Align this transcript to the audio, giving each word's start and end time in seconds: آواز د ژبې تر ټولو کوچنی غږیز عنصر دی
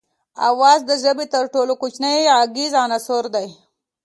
آواز 0.49 0.79
د 0.85 0.91
ژبې 1.03 1.25
تر 1.33 1.45
ټولو 1.53 1.73
کوچنی 1.81 2.17
غږیز 2.37 2.73
عنصر 2.83 3.23
دی 3.35 3.47